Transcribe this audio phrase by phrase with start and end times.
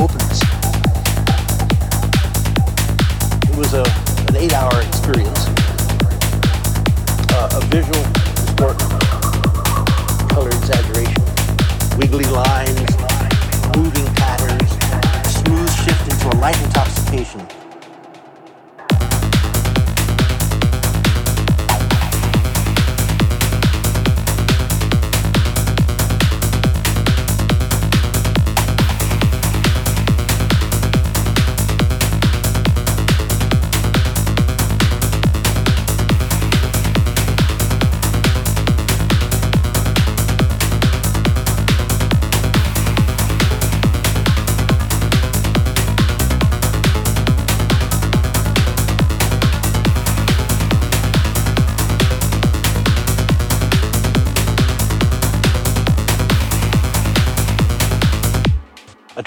[0.00, 0.40] of openness.
[3.48, 3.84] It was a,
[4.28, 5.46] an eight hour experience,
[7.32, 8.02] uh, a visual
[8.34, 8.88] distortion,
[10.28, 11.22] color exaggeration,
[11.98, 12.96] wiggly lines,
[13.76, 14.70] moving patterns,
[15.32, 17.59] smooth shift into a light intoxication.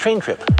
[0.04, 0.53] Train trip.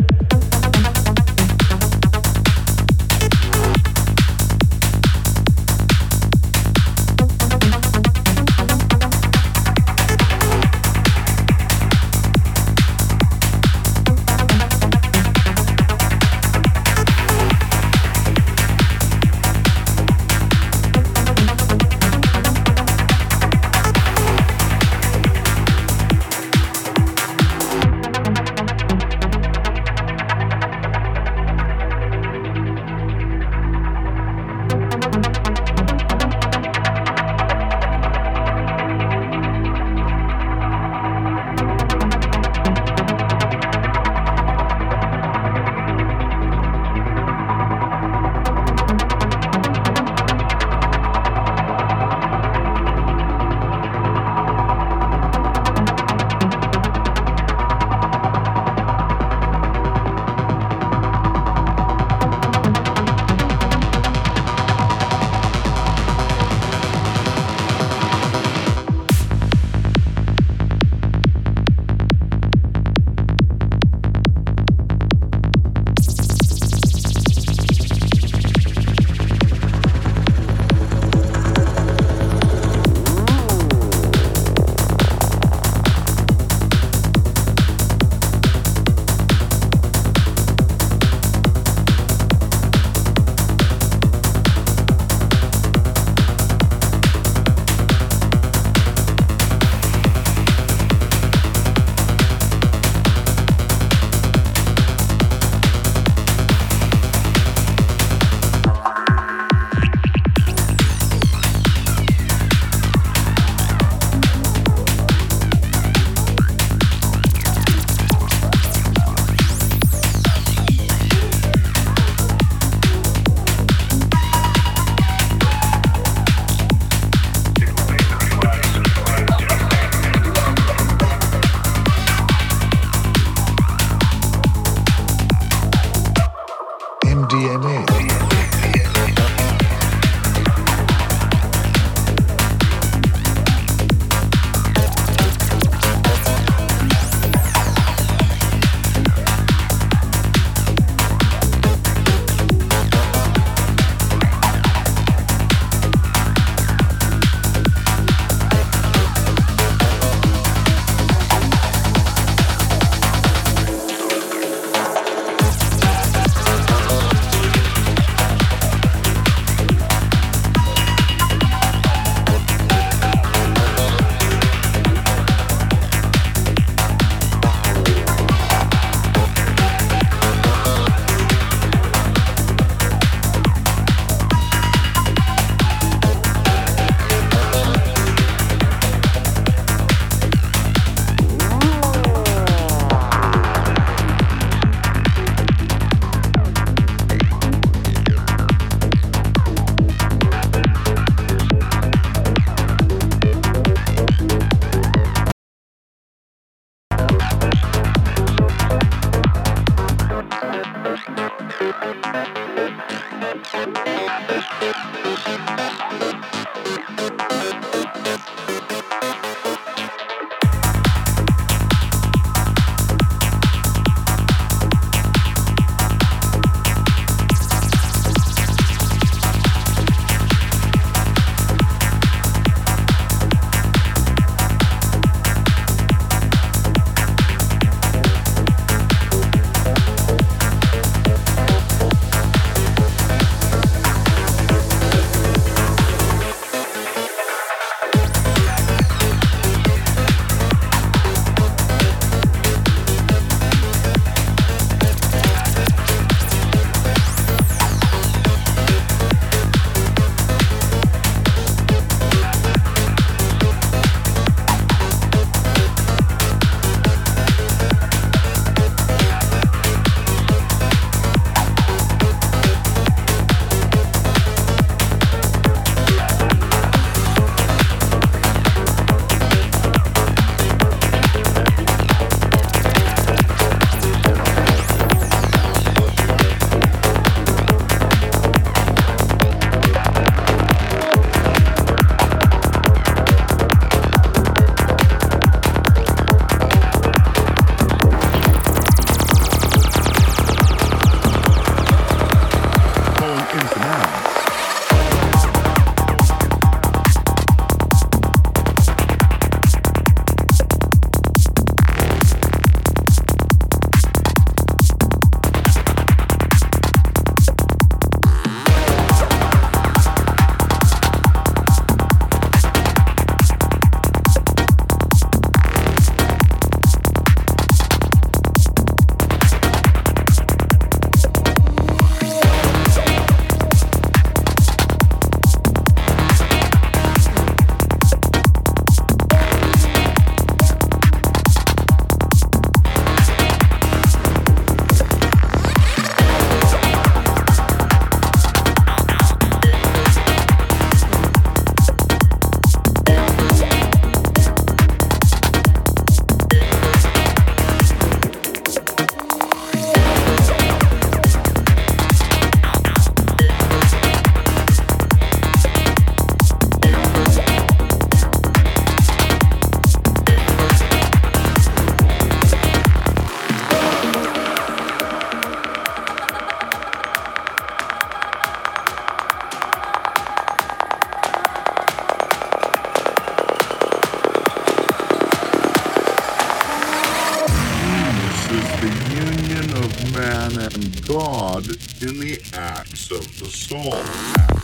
[390.31, 391.47] Man and God
[391.83, 394.44] in the acts of the soul.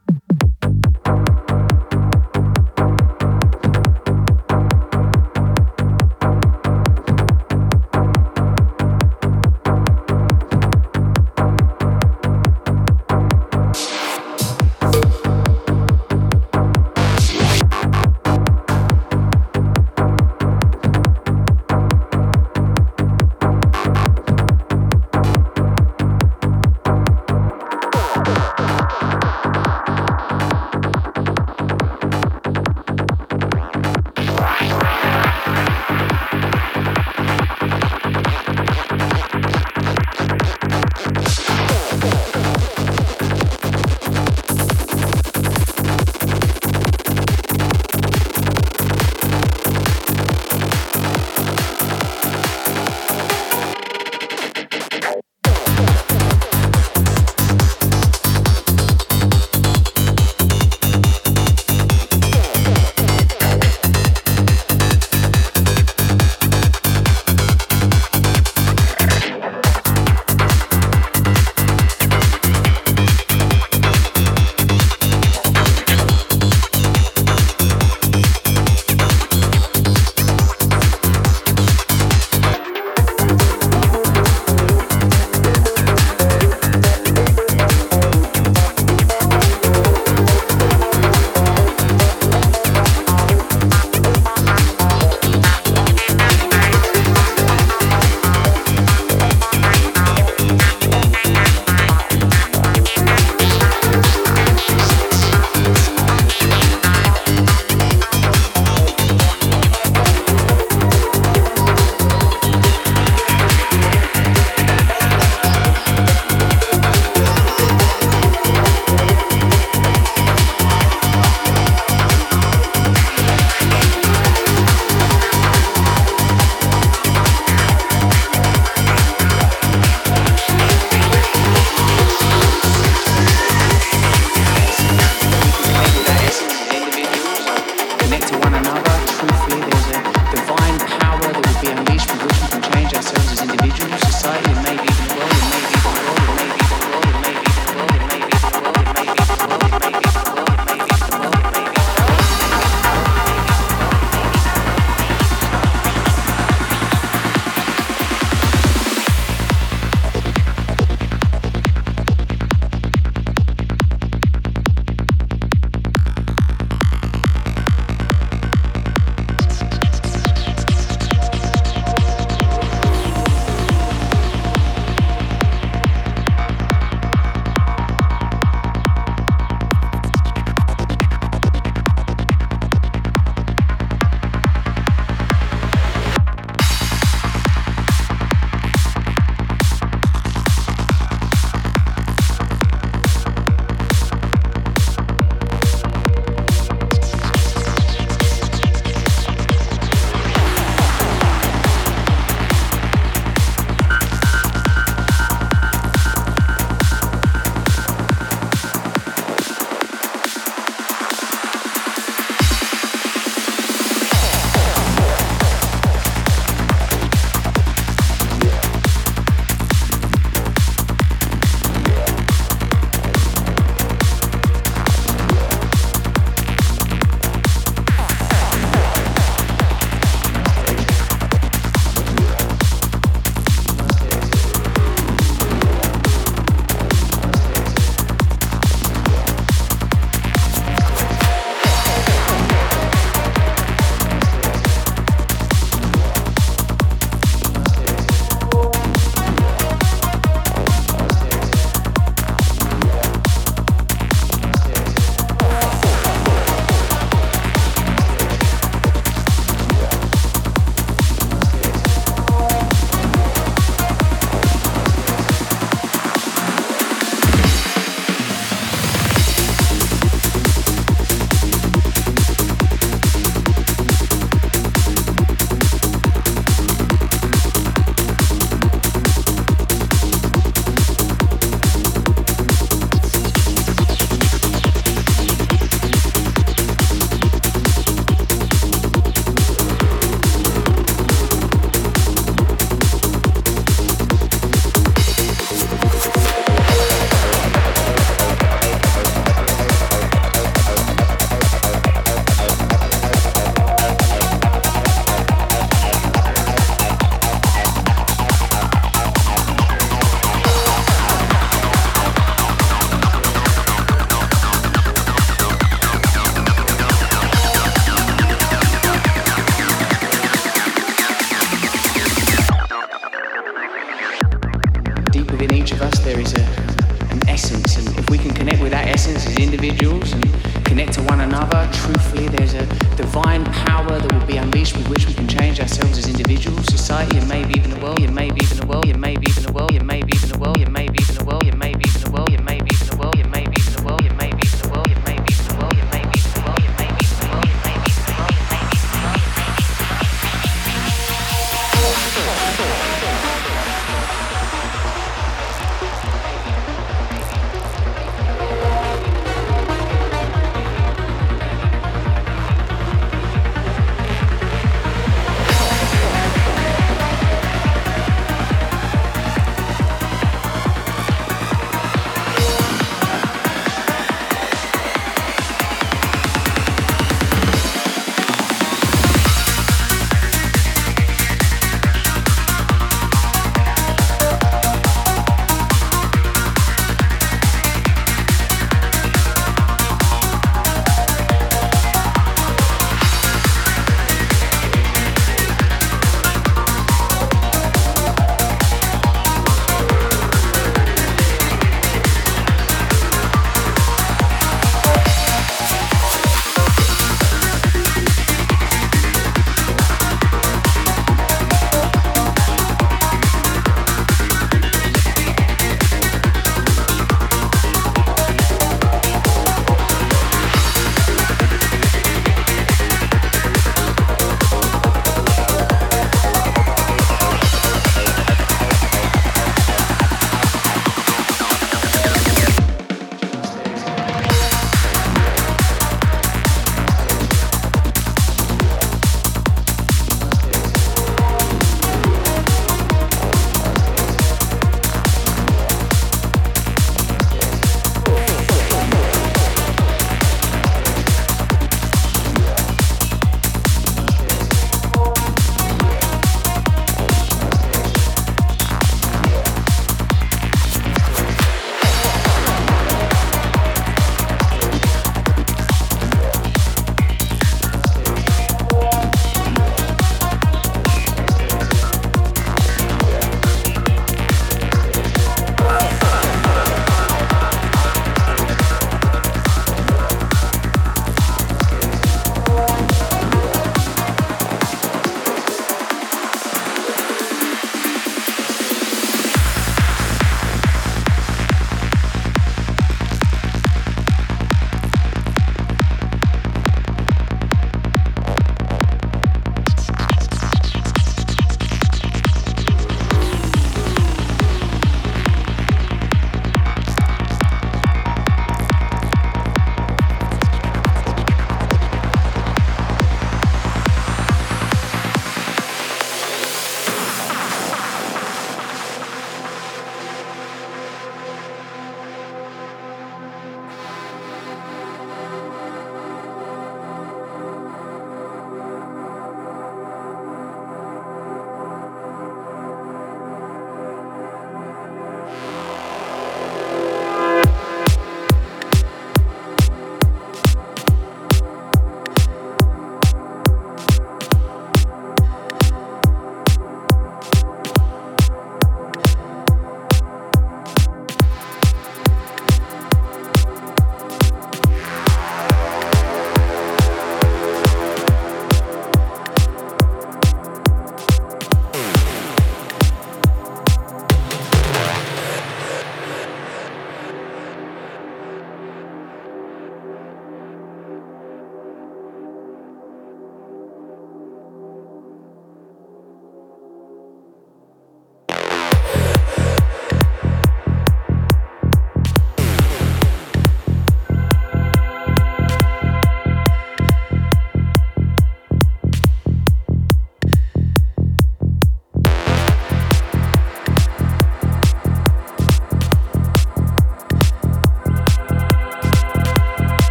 [328.91, 330.23] essence as individuals and
[330.65, 332.65] connect to one another truthfully, there's a
[332.97, 337.17] divine power that will be unleashed with which we can change ourselves as individuals, society,
[337.17, 339.71] and maybe even the world, and maybe even the world, and maybe even the world,
[339.71, 342.45] and maybe even the world, and maybe even the world, maybe even the world, and
[342.45, 342.70] maybe even.